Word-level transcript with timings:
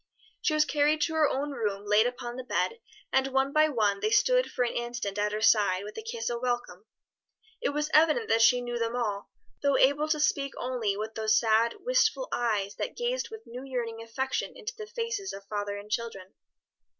She 0.41 0.55
was 0.55 0.65
carried 0.65 0.99
to 1.01 1.13
her 1.13 1.29
own 1.29 1.51
room, 1.51 1.85
laid 1.85 2.07
upon 2.07 2.35
the 2.35 2.43
bed, 2.43 2.79
and 3.13 3.27
one 3.27 3.53
by 3.53 3.69
one 3.69 3.99
they 3.99 4.09
stood 4.09 4.49
for 4.51 4.63
an 4.63 4.73
instant 4.73 5.19
at 5.19 5.31
her 5.31 5.43
side 5.43 5.83
with 5.83 5.95
a 5.95 6.01
kiss 6.01 6.27
of 6.31 6.41
welcome. 6.41 6.87
It 7.61 7.69
was 7.69 7.91
evident 7.93 8.27
that 8.29 8.41
she 8.41 8.61
knew 8.61 8.79
them 8.79 8.95
all, 8.95 9.29
though 9.61 9.77
able 9.77 10.07
to 10.07 10.19
speak 10.19 10.55
only 10.57 10.97
with 10.97 11.13
those 11.13 11.39
sad, 11.39 11.75
wistful 11.81 12.29
eyes 12.33 12.73
that 12.77 12.97
gazed 12.97 13.29
with 13.29 13.45
new 13.45 13.63
yearning 13.63 14.01
affection 14.01 14.53
into 14.57 14.73
the 14.75 14.87
faces 14.87 15.33
of 15.33 15.45
father 15.45 15.77
and 15.77 15.91
children. 15.91 16.33